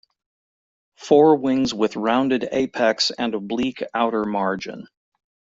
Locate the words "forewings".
0.99-1.75